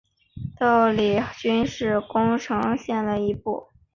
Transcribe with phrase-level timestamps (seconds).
[0.57, 3.43] 亘理郡是宫城县的一郡。